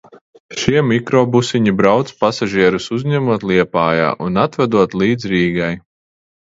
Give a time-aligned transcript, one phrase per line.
[0.61, 5.75] Šie mikrobusiņi brauc, pasažierus uzņemot Liepājā un atvedot līdz Rīgai.